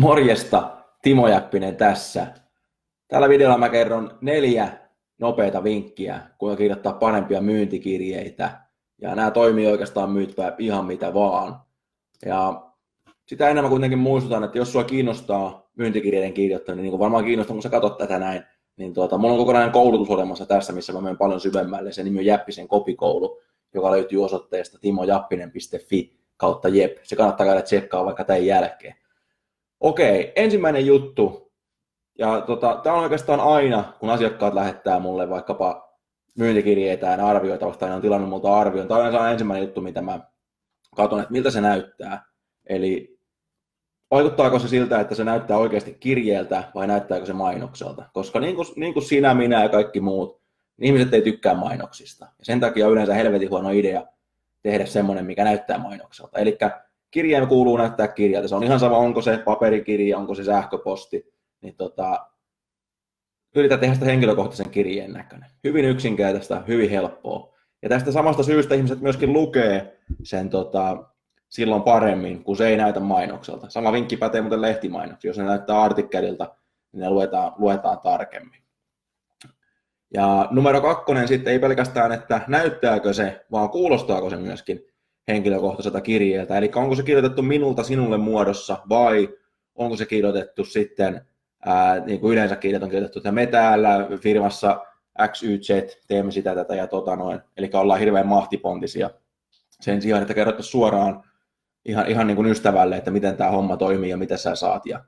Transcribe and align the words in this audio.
Morjesta, 0.00 0.76
Timo 1.02 1.28
Jäppinen 1.28 1.76
tässä. 1.76 2.26
Tällä 3.08 3.28
videolla 3.28 3.58
mä 3.58 3.68
kerron 3.68 4.18
neljä 4.20 4.68
nopeita 5.18 5.64
vinkkiä, 5.64 6.20
kuinka 6.38 6.56
kirjoittaa 6.56 6.92
parempia 6.92 7.40
myyntikirjeitä. 7.40 8.60
Ja 9.00 9.14
nämä 9.14 9.30
toimii 9.30 9.66
oikeastaan 9.66 10.10
myytpää 10.10 10.54
ihan 10.58 10.84
mitä 10.84 11.14
vaan. 11.14 11.60
Ja 12.26 12.62
sitä 13.26 13.48
enemmän 13.48 13.70
kuitenkin 13.70 13.98
muistutan, 13.98 14.44
että 14.44 14.58
jos 14.58 14.72
sua 14.72 14.84
kiinnostaa 14.84 15.70
myyntikirjeiden 15.76 16.34
kirjoittaminen, 16.34 16.82
niin 16.82 16.90
kuin 16.90 17.00
varmaan 17.00 17.24
kiinnostaa, 17.24 17.54
kun 17.54 17.62
sä 17.62 17.68
katsot 17.68 17.98
tätä 17.98 18.18
näin, 18.18 18.42
niin 18.76 18.94
tuota, 18.94 19.18
mulla 19.18 19.34
on 19.34 19.40
kokonainen 19.40 19.72
koulutus 19.72 20.10
olemassa 20.10 20.46
tässä, 20.46 20.72
missä 20.72 20.92
mä 20.92 21.00
menen 21.00 21.18
paljon 21.18 21.40
syvemmälle. 21.40 21.92
Se 21.92 22.02
nimi 22.02 22.18
on 22.18 22.26
Jäppisen 22.26 22.68
kopikoulu, 22.68 23.40
joka 23.74 23.90
löytyy 23.90 24.24
osoitteesta 24.24 24.78
timojappinen.fi 24.78 26.16
kautta 26.36 26.68
jep. 26.68 26.96
Se 27.02 27.16
kannattaa 27.16 27.46
käydä 27.46 27.62
tsekkaa 27.62 28.04
vaikka 28.04 28.24
tämän 28.24 28.46
jälkeen. 28.46 28.94
Okei, 29.80 30.32
ensimmäinen 30.36 30.86
juttu. 30.86 31.52
Ja 32.18 32.40
tota, 32.40 32.80
tämä 32.82 32.96
on 32.96 33.02
oikeastaan 33.02 33.40
aina, 33.40 33.92
kun 34.00 34.10
asiakkaat 34.10 34.54
lähettää 34.54 35.00
mulle 35.00 35.28
vaikkapa 35.28 35.98
myyntikirjeitä 36.38 37.06
ja 37.06 37.26
arvioita, 37.26 37.66
vasta 37.66 37.86
aina 37.86 37.96
on 37.96 38.02
tilannut 38.02 38.30
multa 38.30 38.60
arvion. 38.60 38.88
Tämä 38.88 39.00
on 39.00 39.32
ensimmäinen 39.32 39.64
juttu, 39.64 39.80
mitä 39.80 40.02
mä 40.02 40.20
katson, 40.96 41.20
että 41.20 41.32
miltä 41.32 41.50
se 41.50 41.60
näyttää. 41.60 42.24
Eli 42.66 43.18
vaikuttaako 44.10 44.58
se 44.58 44.68
siltä, 44.68 45.00
että 45.00 45.14
se 45.14 45.24
näyttää 45.24 45.56
oikeasti 45.56 45.96
kirjeeltä 46.00 46.64
vai 46.74 46.86
näyttääkö 46.86 47.26
se 47.26 47.32
mainokselta? 47.32 48.04
Koska 48.12 48.40
niin 48.40 48.56
kuin, 48.56 48.66
niin 48.76 48.92
kuin 48.92 49.04
sinä, 49.04 49.34
minä 49.34 49.62
ja 49.62 49.68
kaikki 49.68 50.00
muut, 50.00 50.40
niin 50.76 50.86
ihmiset 50.86 51.14
ei 51.14 51.22
tykkää 51.22 51.54
mainoksista. 51.54 52.24
Ja 52.24 52.44
sen 52.44 52.60
takia 52.60 52.86
on 52.86 52.92
yleensä 52.92 53.14
helvetin 53.14 53.50
huono 53.50 53.70
idea 53.70 54.06
tehdä 54.62 54.86
semmoinen, 54.86 55.26
mikä 55.26 55.44
näyttää 55.44 55.78
mainokselta. 55.78 56.38
Eli 56.38 56.58
kirjeen 57.16 57.48
kuuluu 57.48 57.76
näyttää 57.76 58.08
kirjalta. 58.08 58.48
Se 58.48 58.54
on 58.54 58.64
ihan 58.64 58.80
sama, 58.80 58.96
onko 58.96 59.22
se 59.22 59.38
paperikirja, 59.38 60.18
onko 60.18 60.34
se 60.34 60.44
sähköposti. 60.44 61.32
Niin 61.60 61.74
tota, 61.76 62.26
yritä 63.54 63.78
tehdä 63.78 63.94
sitä 63.94 64.06
henkilökohtaisen 64.06 64.70
kirjeen 64.70 65.12
näköinen. 65.12 65.50
Hyvin 65.64 65.84
yksinkertaista, 65.84 66.62
hyvin 66.68 66.90
helppoa. 66.90 67.54
Ja 67.82 67.88
tästä 67.88 68.12
samasta 68.12 68.42
syystä 68.42 68.74
ihmiset 68.74 69.00
myöskin 69.00 69.32
lukee 69.32 69.98
sen 70.22 70.50
tota, 70.50 71.04
silloin 71.48 71.82
paremmin, 71.82 72.44
kun 72.44 72.56
se 72.56 72.68
ei 72.68 72.76
näytä 72.76 73.00
mainokselta. 73.00 73.70
Sama 73.70 73.92
vinkki 73.92 74.16
pätee 74.16 74.40
muuten 74.40 74.62
lehtimainoksi. 74.62 75.28
Jos 75.28 75.38
ne 75.38 75.44
näyttää 75.44 75.82
artikkelilta, 75.82 76.54
niin 76.92 77.00
ne 77.00 77.10
luetaan, 77.10 77.52
luetaan 77.58 77.98
tarkemmin. 77.98 78.60
Ja 80.14 80.48
numero 80.50 80.80
kakkonen 80.80 81.28
sitten 81.28 81.52
ei 81.52 81.58
pelkästään, 81.58 82.12
että 82.12 82.40
näyttääkö 82.48 83.12
se, 83.12 83.46
vaan 83.52 83.70
kuulostaako 83.70 84.30
se 84.30 84.36
myöskin 84.36 84.95
henkilökohtaiselta 85.28 86.00
kirjeeltä. 86.00 86.58
Eli 86.58 86.70
onko 86.74 86.94
se 86.94 87.02
kirjoitettu 87.02 87.42
minulta 87.42 87.82
sinulle 87.82 88.18
muodossa 88.18 88.78
vai 88.88 89.28
onko 89.74 89.96
se 89.96 90.06
kirjoitettu 90.06 90.64
sitten, 90.64 91.20
ää, 91.64 92.00
niin 92.00 92.20
kuin 92.20 92.32
yleensä 92.32 92.56
kirjat 92.56 92.82
on 92.82 92.88
kirjoitettu, 92.88 93.18
että 93.18 93.32
me 93.32 93.46
täällä 93.46 94.08
firmassa 94.20 94.86
XYZ 95.28 95.68
teemme 96.08 96.32
sitä 96.32 96.54
tätä 96.54 96.74
ja 96.74 96.86
tota 96.86 97.16
noin. 97.16 97.40
Eli 97.56 97.70
ollaan 97.74 98.00
hirveän 98.00 98.26
mahtipontisia 98.26 99.10
sen 99.80 100.02
sijaan, 100.02 100.22
että 100.22 100.34
kerrottaisiin 100.34 100.70
suoraan 100.70 101.22
ihan, 101.84 102.08
ihan 102.08 102.26
niin 102.26 102.36
kuin 102.36 102.48
ystävälle, 102.48 102.96
että 102.96 103.10
miten 103.10 103.36
tämä 103.36 103.50
homma 103.50 103.76
toimii 103.76 104.10
ja 104.10 104.16
mitä 104.16 104.36
sä 104.36 104.54
saat 104.54 104.86
ja 104.86 105.04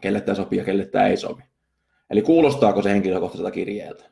kelle 0.00 0.20
tämä 0.20 0.36
sopii 0.36 0.58
ja 0.58 0.64
kelle 0.64 0.86
tämä 0.86 1.06
ei 1.06 1.16
sovi. 1.16 1.42
Eli 2.10 2.22
kuulostaako 2.22 2.82
se 2.82 2.90
henkilökohtaiselta 2.90 3.50
kirjeeltä. 3.50 4.04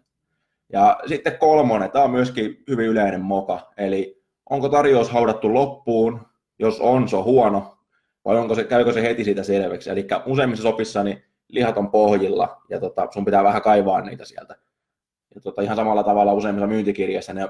Ja 0.73 1.01
sitten 1.07 1.39
kolmonen, 1.39 1.91
tämä 1.91 2.05
on 2.05 2.11
myöskin 2.11 2.65
hyvin 2.69 2.87
yleinen 2.87 3.21
moka, 3.21 3.73
eli 3.77 4.20
onko 4.51 4.69
tarjous 4.69 5.11
haudattu 5.11 5.55
loppuun, 5.55 6.21
jos 6.59 6.81
on, 6.81 7.09
se 7.09 7.17
on 7.17 7.25
huono, 7.25 7.79
vai 8.25 8.37
onko 8.37 8.55
se, 8.55 8.65
käykö 8.65 8.93
se 8.93 9.03
heti 9.03 9.25
siitä 9.25 9.43
selväksi. 9.43 9.91
Eli 9.91 10.07
useimmissa 10.27 10.63
sopissa 10.63 11.05
niin 11.05 11.25
lihat 11.49 11.77
on 11.77 11.91
pohjilla 11.91 12.63
ja 12.69 12.81
tota, 12.81 13.09
sun 13.11 13.25
pitää 13.25 13.45
vähän 13.45 13.63
kaivaa 13.63 14.01
niitä 14.01 14.25
sieltä. 14.25 14.57
Ja 15.35 15.41
tota, 15.41 15.63
ihan 15.63 15.77
samalla 15.77 16.03
tavalla 16.03 16.33
useimmissa 16.33 16.67
myyntikirjassa 16.67 17.33
ne 17.33 17.49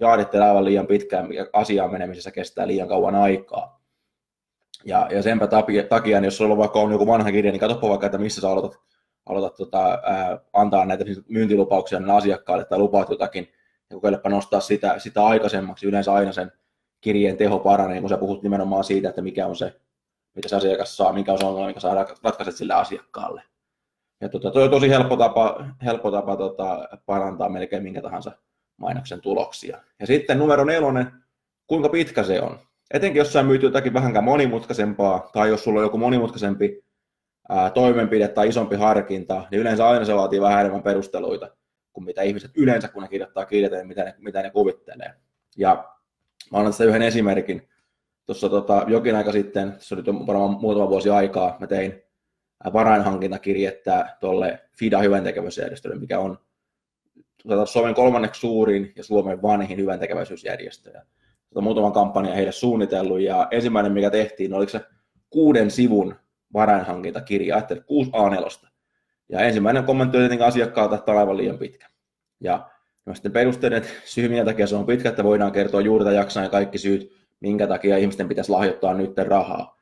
jaadittelee 0.00 0.48
aivan 0.48 0.64
liian 0.64 0.86
pitkään, 0.86 1.28
mikä 1.28 1.46
asiaan 1.52 1.92
menemisessä 1.92 2.30
kestää 2.30 2.66
liian 2.66 2.88
kauan 2.88 3.14
aikaa. 3.14 3.80
Ja, 4.84 5.08
ja 5.10 5.22
senpä 5.22 5.46
takia, 5.88 6.20
niin 6.20 6.24
jos 6.24 6.36
sulla 6.36 6.52
on 6.52 6.58
vaikka 6.58 6.78
on 6.78 6.92
joku 6.92 7.06
vanha 7.06 7.32
kirja, 7.32 7.52
niin 7.52 7.60
katsoppa 7.60 7.88
vaikka, 7.88 8.06
että 8.06 8.18
missä 8.18 8.40
sä 8.40 8.50
aloitat, 8.50 8.80
aloitat 9.26 9.56
tota, 9.56 9.98
ää, 10.02 10.40
antaa 10.52 10.84
näitä 10.84 11.04
myyntilupauksia 11.28 12.00
asiakkaille 12.16 12.64
tai 12.64 12.78
lupaat 12.78 13.10
jotakin, 13.10 13.48
ja 13.90 13.94
kokeilepa 13.94 14.28
nostaa 14.28 14.60
sitä, 14.60 14.98
sitä 14.98 15.26
aikaisemmaksi. 15.26 15.86
Yleensä 15.86 16.12
aina 16.12 16.32
sen 16.32 16.52
kirjeen 17.00 17.36
teho 17.36 17.58
paranee, 17.58 18.00
kun 18.00 18.08
sä 18.08 18.18
puhut 18.18 18.42
nimenomaan 18.42 18.84
siitä, 18.84 19.08
että 19.08 19.22
mikä 19.22 19.46
on 19.46 19.56
se, 19.56 19.80
mitä 20.34 20.48
se 20.48 20.56
asiakas 20.56 20.96
saa, 20.96 21.12
mikä 21.12 21.32
on 21.32 21.38
se 21.38 21.46
ongelma, 21.46 21.66
mikä 21.66 21.80
saa 21.80 22.06
ratkaiset 22.22 22.56
sille 22.56 22.74
asiakkaalle. 22.74 23.42
Ja 24.20 24.28
tota, 24.28 24.50
toi 24.50 24.62
on 24.62 24.70
tosi 24.70 24.90
helppo 24.90 25.16
tapa, 25.16 25.64
helppo 25.84 26.10
tapa 26.10 26.36
tota, 26.36 26.88
parantaa 27.06 27.48
melkein 27.48 27.82
minkä 27.82 28.02
tahansa 28.02 28.32
mainoksen 28.76 29.20
tuloksia. 29.20 29.78
Ja 30.00 30.06
sitten 30.06 30.38
numero 30.38 30.64
nelonen, 30.64 31.12
kuinka 31.66 31.88
pitkä 31.88 32.22
se 32.22 32.40
on. 32.40 32.58
Etenkin 32.94 33.18
jos 33.18 33.32
sä 33.32 33.42
myyt 33.42 33.62
jotakin 33.62 33.94
vähänkään 33.94 34.24
monimutkaisempaa, 34.24 35.30
tai 35.32 35.48
jos 35.48 35.64
sulla 35.64 35.80
on 35.80 35.86
joku 35.86 35.98
monimutkaisempi 35.98 36.84
ää, 37.48 37.70
toimenpide 37.70 38.28
tai 38.28 38.48
isompi 38.48 38.76
harkinta, 38.76 39.44
niin 39.50 39.60
yleensä 39.60 39.88
aina 39.88 40.04
se 40.04 40.14
vaatii 40.14 40.40
vähän 40.40 40.60
enemmän 40.60 40.82
perusteluita 40.82 41.57
kuin 41.98 42.04
mitä 42.04 42.22
ihmiset 42.22 42.50
yleensä, 42.54 42.88
kun 42.88 43.02
ne 43.02 43.08
kirjoittaa 43.08 43.46
niin 43.50 43.86
mitä 43.86 44.04
ne, 44.04 44.14
mitä 44.18 44.42
ne 44.42 44.50
kuvittelee. 44.50 45.14
Ja 45.56 45.74
mä 46.52 46.58
annan 46.58 46.72
tässä 46.72 46.84
yhden 46.84 47.02
esimerkin. 47.02 47.68
Tuossa 48.26 48.48
tota, 48.48 48.84
jokin 48.86 49.16
aika 49.16 49.32
sitten, 49.32 49.74
se 49.78 49.94
oli 49.94 50.04
varmaan 50.26 50.60
muutama 50.60 50.90
vuosi 50.90 51.10
aikaa, 51.10 51.56
mä 51.60 51.66
tein 51.66 52.02
varainhankintakirjettä 52.72 54.16
tuolle 54.20 54.58
FIDA 54.78 54.98
hyväntekeväisyysjärjestölle, 54.98 55.96
mikä 55.96 56.18
on 56.18 56.38
tuota, 57.42 57.66
Suomen 57.66 57.94
kolmanneksi 57.94 58.40
suurin 58.40 58.92
ja 58.96 59.04
Suomen 59.04 59.42
vanhin 59.42 59.78
hyväntekeväisyysjärjestö. 59.78 60.92
Tota, 61.48 61.60
muutaman 61.60 61.92
kampanjan 61.92 62.34
heille 62.34 62.52
suunnitellut, 62.52 63.20
ja 63.20 63.48
ensimmäinen, 63.50 63.92
mikä 63.92 64.10
tehtiin, 64.10 64.54
oliko 64.54 64.70
se 64.70 64.80
kuuden 65.30 65.70
sivun 65.70 66.14
varainhankintakirja, 66.52 67.54
ajattelin 67.54 67.84
6 67.84 68.10
A4. 68.10 68.67
Ja 69.28 69.40
ensimmäinen 69.40 69.84
kommentti 69.84 70.16
oli 70.16 70.22
tietenkin 70.22 70.46
asiakkaalta, 70.46 70.96
että 70.96 71.12
on 71.12 71.18
aivan 71.18 71.36
liian 71.36 71.58
pitkä. 71.58 71.86
Ja 72.40 72.70
no 73.06 73.14
sitten 73.14 73.32
perusteiden 73.32 73.84
syy, 74.04 74.28
minkä 74.28 74.44
takia 74.44 74.66
se 74.66 74.76
on 74.76 74.86
pitkä, 74.86 75.08
että 75.08 75.24
voidaan 75.24 75.52
kertoa 75.52 75.80
juurta 75.80 76.12
jaksaa 76.12 76.42
ja 76.42 76.48
kaikki 76.48 76.78
syyt, 76.78 77.12
minkä 77.40 77.66
takia 77.66 77.96
ihmisten 77.96 78.28
pitäisi 78.28 78.50
lahjoittaa 78.50 78.94
nyt 78.94 79.18
rahaa. 79.18 79.78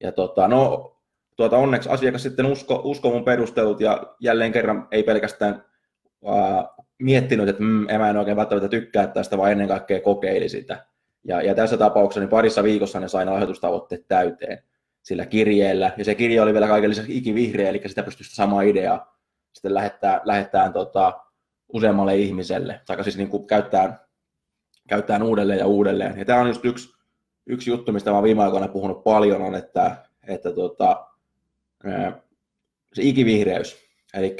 Ja 0.00 0.12
tota, 0.12 0.48
no, 0.48 0.92
tuota, 1.36 1.56
onneksi 1.56 1.88
asiakas 1.88 2.22
sitten 2.22 2.46
usko, 2.46 2.80
usko 2.84 3.10
mun 3.10 3.24
perustelut 3.24 3.80
ja 3.80 4.14
jälleen 4.20 4.52
kerran 4.52 4.88
ei 4.90 5.02
pelkästään 5.02 5.64
ää, 6.26 6.68
miettinyt, 6.98 7.48
että 7.48 7.62
mm, 7.62 7.88
en 7.88 8.16
oikein 8.16 8.36
välttämättä 8.36 8.68
tykkää 8.68 9.06
tästä, 9.06 9.38
vaan 9.38 9.52
ennen 9.52 9.68
kaikkea 9.68 10.00
kokeili 10.00 10.48
sitä. 10.48 10.86
Ja, 11.24 11.42
ja 11.42 11.54
tässä 11.54 11.76
tapauksessa 11.76 12.20
niin 12.20 12.28
parissa 12.28 12.62
viikossa 12.62 13.00
ne 13.00 13.08
sain 13.08 13.30
lahjoitustavoitteet 13.30 14.08
täyteen 14.08 14.62
sillä 15.02 15.26
kirjeellä. 15.26 15.92
Ja 15.96 16.04
se 16.04 16.14
kirje 16.14 16.42
oli 16.42 16.52
vielä 16.52 16.68
kaiken 16.68 16.90
lisäksi 16.90 17.16
ikivihreä, 17.16 17.68
eli 17.68 17.82
sitä 17.86 18.02
pystyy 18.02 18.26
samaa 18.26 18.62
ideaa 18.62 19.18
sitten 19.58 19.74
lähettää, 19.74 20.20
lähettää 20.24 20.72
tota, 20.72 21.20
useammalle 21.68 22.16
ihmiselle, 22.16 22.80
tai 22.86 23.04
siis 23.04 23.16
niin 23.16 23.28
kuin 23.28 23.46
käyttää, 23.46 24.06
käyttää 24.88 25.24
uudelleen 25.24 25.58
ja 25.58 25.66
uudelleen. 25.66 26.18
Ja 26.18 26.24
tämä 26.24 26.40
on 26.40 26.48
just 26.48 26.64
yksi, 26.64 26.88
yksi 27.46 27.70
juttu, 27.70 27.92
mistä 27.92 28.12
olen 28.12 28.22
viime 28.22 28.44
aikoina 28.44 28.68
puhunut 28.68 29.04
paljon, 29.04 29.42
on, 29.42 29.54
että, 29.54 29.96
että 30.26 30.52
tota, 30.52 31.06
se 32.92 33.02
ikivihreys. 33.02 33.76
Eli 34.14 34.36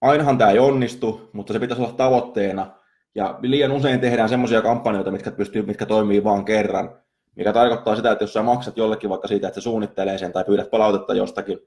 ainahan 0.00 0.38
tämä 0.38 0.50
ei 0.50 0.58
onnistu, 0.58 1.30
mutta 1.32 1.52
se 1.52 1.58
pitäisi 1.58 1.82
olla 1.82 1.92
tavoitteena. 1.92 2.76
Ja 3.14 3.38
liian 3.42 3.72
usein 3.72 4.00
tehdään 4.00 4.28
semmoisia 4.28 4.62
kampanjoita, 4.62 5.10
mitkä, 5.10 5.30
pystyy, 5.30 5.62
mitkä 5.62 5.86
toimii 5.86 6.24
vain 6.24 6.44
kerran 6.44 7.02
mikä 7.36 7.52
tarkoittaa 7.52 7.96
sitä, 7.96 8.12
että 8.12 8.24
jos 8.24 8.32
sä 8.32 8.42
maksat 8.42 8.76
jollekin 8.76 9.10
vaikka 9.10 9.28
siitä, 9.28 9.48
että 9.48 9.60
se 9.60 9.64
suunnittelee 9.64 10.18
sen 10.18 10.32
tai 10.32 10.44
pyydät 10.44 10.70
palautetta 10.70 11.14
jostakin, 11.14 11.58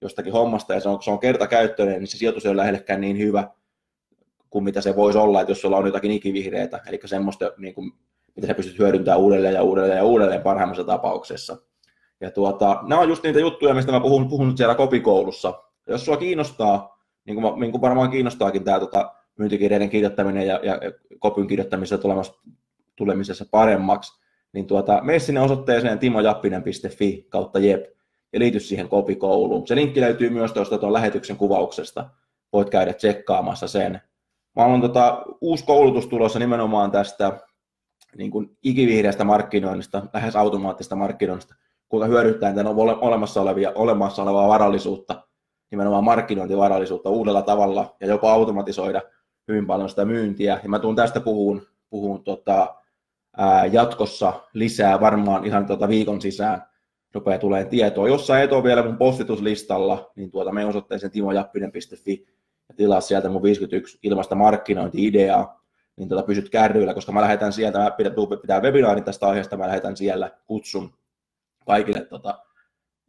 jostakin 0.00 0.32
hommasta 0.32 0.74
ja 0.74 0.80
se 0.80 0.88
on, 0.88 1.02
se 1.02 1.10
on 1.10 1.18
kertakäyttöinen, 1.18 1.98
niin 1.98 2.06
se 2.06 2.18
sijoitus 2.18 2.44
ei 2.44 2.50
ole 2.50 2.56
lähellekään 2.56 3.00
niin 3.00 3.18
hyvä 3.18 3.48
kuin 4.50 4.64
mitä 4.64 4.80
se 4.80 4.96
voisi 4.96 5.18
olla, 5.18 5.40
että 5.40 5.50
jos 5.50 5.60
sulla 5.60 5.76
on 5.76 5.86
jotakin 5.86 6.10
ikivihreitä, 6.10 6.80
eli 6.86 7.00
semmoista, 7.04 7.52
niin 7.56 7.74
kuin, 7.74 7.92
mitä 8.36 8.46
sä 8.46 8.54
pystyt 8.54 8.78
hyödyntämään 8.78 9.20
uudelleen 9.20 9.54
ja 9.54 9.62
uudelleen 9.62 9.96
ja 9.96 10.04
uudelleen 10.04 10.42
parhaimmassa 10.42 10.84
tapauksessa. 10.84 11.56
Ja 12.20 12.30
tuota, 12.30 12.80
nämä 12.82 13.00
on 13.00 13.08
just 13.08 13.22
niitä 13.22 13.40
juttuja, 13.40 13.74
mistä 13.74 13.92
mä 13.92 14.00
puhun, 14.00 14.28
puhun 14.28 14.56
siellä 14.56 14.74
kopikoulussa. 14.74 15.62
Jos 15.86 16.04
sua 16.04 16.16
kiinnostaa, 16.16 16.98
niin 17.24 17.40
kuin, 17.40 17.60
niin 17.60 17.70
kuin 17.70 17.80
varmaan 17.80 18.10
kiinnostaakin 18.10 18.64
tämä 18.64 18.80
tota, 18.80 19.12
myyntikirjeiden 19.38 19.90
kirjoittaminen 19.90 20.46
ja, 20.46 20.60
ja 20.62 20.80
kopyn 21.18 21.46
kirjoittamisessa 21.46 21.98
tulemisessa 22.96 23.44
paremmaksi, 23.50 24.25
niin 24.56 24.66
tuota, 24.66 25.00
mene 25.02 25.18
sinne 25.18 25.40
osoitteeseen 25.40 25.98
timojappinen.fi 25.98 27.26
kautta 27.28 27.58
jep 27.58 27.84
ja 28.32 28.38
liity 28.38 28.60
siihen 28.60 28.88
kopikouluun. 28.88 29.66
Se 29.66 29.74
linkki 29.74 30.00
löytyy 30.00 30.30
myös 30.30 30.52
tuosta 30.52 30.78
tuon 30.78 30.92
lähetyksen 30.92 31.36
kuvauksesta. 31.36 32.08
Voit 32.52 32.70
käydä 32.70 32.92
tsekkaamassa 32.92 33.68
sen. 33.68 34.00
Mä 34.56 34.64
on 34.64 34.80
tota, 34.80 35.22
uusi 35.40 35.64
koulutus 35.64 36.06
tulossa 36.06 36.38
nimenomaan 36.38 36.90
tästä 36.90 37.38
niin 38.16 38.30
kuin 38.30 38.56
ikivihreästä 38.62 39.24
markkinoinnista, 39.24 40.02
lähes 40.14 40.36
automaattista 40.36 40.96
markkinoinnista, 40.96 41.54
kuinka 41.88 42.06
hyödyttää 42.06 42.54
tämän 42.54 42.74
olemassa, 43.00 43.42
olevia, 43.42 43.72
olemassa 43.74 44.22
olevaa 44.22 44.48
varallisuutta, 44.48 45.22
nimenomaan 45.70 46.04
markkinointivarallisuutta 46.04 47.10
uudella 47.10 47.42
tavalla 47.42 47.96
ja 48.00 48.06
jopa 48.06 48.32
automatisoida 48.32 49.02
hyvin 49.48 49.66
paljon 49.66 49.88
sitä 49.88 50.04
myyntiä. 50.04 50.60
Ja 50.62 50.68
mä 50.68 50.78
tuun 50.78 50.96
tästä 50.96 51.20
puhun, 51.20 51.62
puhun 51.90 52.24
tota, 52.24 52.74
jatkossa 53.72 54.32
lisää 54.52 55.00
varmaan 55.00 55.44
ihan 55.44 55.66
tota 55.66 55.88
viikon 55.88 56.20
sisään 56.20 56.62
rupeaa 57.14 57.38
tulee 57.38 57.64
tietoa. 57.64 58.08
Jos 58.08 58.26
sä 58.26 58.42
et 58.42 58.52
ole 58.52 58.64
vielä 58.64 58.82
mun 58.82 58.96
postituslistalla, 58.96 60.12
niin 60.16 60.30
tuota, 60.30 60.52
me 60.52 60.66
osoitteeseen 60.66 61.12
timojappinen.fi 61.12 62.26
ja 62.68 62.74
tilaa 62.74 63.00
sieltä 63.00 63.28
mun 63.28 63.42
51 63.42 63.98
ilmasta 64.02 64.34
markkinointi-ideaa, 64.34 65.62
niin 65.96 66.08
tuota, 66.08 66.26
pysyt 66.26 66.48
kärryillä, 66.48 66.94
koska 66.94 67.12
mä 67.12 67.20
lähetän 67.20 67.52
sieltä, 67.52 67.78
mä 67.78 67.90
pitää, 67.90 68.12
pitää 68.40 68.60
webinaarin 68.60 69.04
tästä 69.04 69.28
aiheesta, 69.28 69.56
mä 69.56 69.66
lähetän 69.66 69.96
siellä 69.96 70.30
kutsun 70.46 70.94
kaikille, 71.66 72.00
tota, 72.00 72.38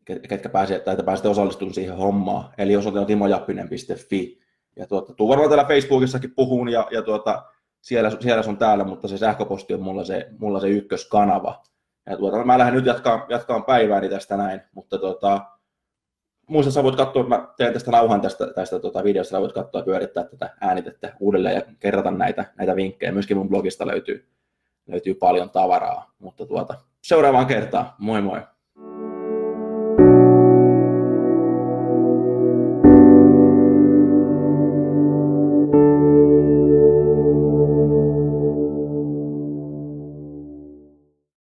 ketkä 0.06 0.50
pääsee, 0.50 0.79
tai 0.79 0.97
pääsette 1.06 1.29
osallistumaan 1.29 1.74
siihen 1.74 1.97
hommaan. 1.97 2.53
Eli 2.57 2.75
osoite 2.75 3.00
on 3.00 3.06
timojappinen.fi. 3.06 4.39
Ja 4.75 4.88
tuota, 4.88 5.13
tuu 5.13 5.29
varmaan 5.29 5.50
täällä 5.50 5.65
Facebookissakin 5.65 6.33
puhun 6.35 6.69
ja, 6.69 6.88
ja 6.91 7.01
tuota, 7.01 7.44
siellä, 7.88 8.12
siellä 8.19 8.44
on 8.48 8.57
täällä, 8.57 8.84
mutta 8.84 9.07
se 9.07 9.18
sähköposti 9.18 9.74
on 9.74 9.81
mulla 9.81 10.04
se, 10.04 10.28
mulla 10.39 10.60
se 10.60 10.69
ykköskanava. 10.69 11.63
Ja 12.10 12.18
tuota, 12.18 12.45
mä 12.45 12.57
lähden 12.57 12.74
nyt 12.74 12.86
jatkaa, 12.86 13.25
jatkaa 13.30 13.60
päivääni 13.62 14.10
tästä 14.10 14.38
näin, 14.38 14.62
mutta 14.75 14.98
tuota, 14.98 15.42
muista 16.48 16.72
sä 16.72 16.84
voit 16.84 16.95
katsoa, 16.95 17.24
mä 17.24 17.48
teen 17.57 17.74
tästä 17.74 17.92
nauhan 17.92 18.22
tästä, 18.22 18.48
tästä 18.54 18.80
tuota 18.80 19.04
videosta, 19.04 19.31
sä 19.31 19.42
voit 19.42 19.54
katsoa 19.54 19.81
pyörittää 19.81 20.24
tätä 20.24 20.56
äänitettä 20.62 21.13
uudelleen 21.19 21.56
ja 21.56 21.62
kerrata 21.80 22.12
näitä, 22.12 22.45
näitä 22.57 22.75
vinkkejä. 22.75 23.12
Myöskin 23.12 23.38
mun 23.38 23.50
blogista 23.50 23.88
löytyy, 23.88 24.28
löytyy 24.88 25.13
paljon 25.13 25.50
tavaraa, 25.50 26.12
mutta 26.19 26.45
tuota, 26.45 26.75
seuraavaan 27.01 27.48
kertaan. 27.48 27.94
Moi 27.98 28.22
moi! 28.22 28.42